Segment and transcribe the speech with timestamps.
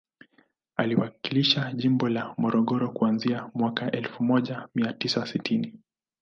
[0.77, 5.79] Aliwakilisha jimbo ya Morogoro kuanzia mwaka elfu moja mia tisa sitini